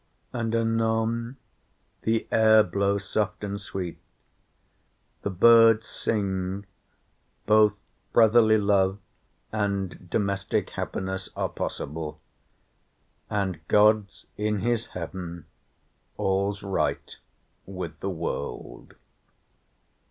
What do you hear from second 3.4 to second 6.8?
and sweet, the birds sing,